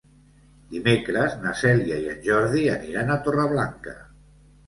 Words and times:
Dimecres 0.69 1.33
na 1.43 1.51
Cèlia 1.59 1.99
i 2.05 2.09
en 2.15 2.17
Jordi 2.29 2.63
aniran 2.77 3.13
a 3.17 3.17
Torreblanca. 3.27 3.97